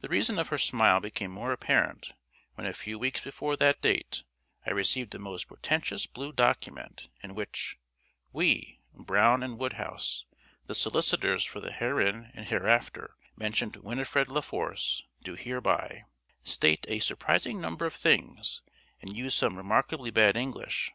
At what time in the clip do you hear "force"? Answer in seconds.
14.40-15.04